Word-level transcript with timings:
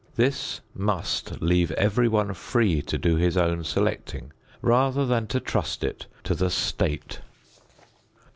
This 0.15 0.61
must 0.73 1.43
leave 1.43 1.69
everyone 1.73 2.33
free 2.33 2.81
to 2.81 2.97
do 2.97 3.17
his 3.17 3.37
own 3.37 3.63
selecting, 3.63 4.33
rather 4.63 5.05
than 5.05 5.27
to 5.27 5.39
trust 5.39 5.83
it 5.83 6.07
to 6.23 6.33
the 6.33 6.49
state. 6.49 7.19